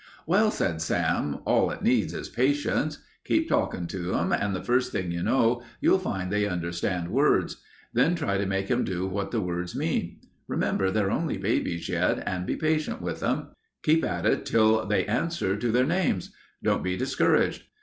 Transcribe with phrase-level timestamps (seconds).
[0.25, 3.03] "Well," said Sam, "all it needs is patience.
[3.23, 7.61] Keep talkin' to 'em and the first thing you know you'll find they understand words.
[7.93, 10.17] Then try to make 'em do what the words mean.
[10.47, 13.49] Remember they're only babies yet and be patient with 'em.
[13.83, 16.33] Keep at it until they answer to their names.
[16.63, 17.65] Don't be discouraged.